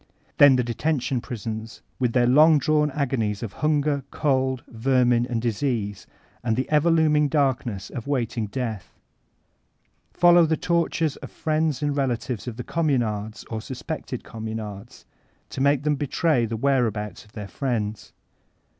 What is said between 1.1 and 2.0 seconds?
prisons,